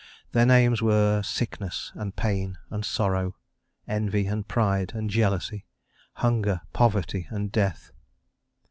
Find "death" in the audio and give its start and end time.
7.51-7.91